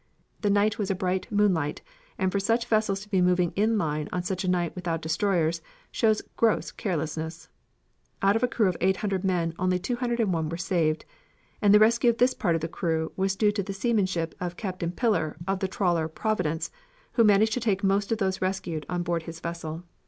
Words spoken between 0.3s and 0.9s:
The night was